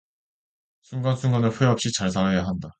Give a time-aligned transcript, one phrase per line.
[0.81, 2.69] 순간순간을 후회 없이 잘 살아야 한다.